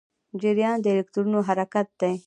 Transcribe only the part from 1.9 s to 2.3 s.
دی.